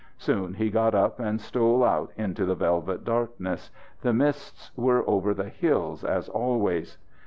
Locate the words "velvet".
2.55-3.03